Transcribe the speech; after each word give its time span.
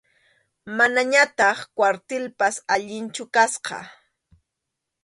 Manañataq 0.77 1.57
kwartilpas 1.75 2.55
alinchu 2.73 3.23
kasqa. 3.35 3.77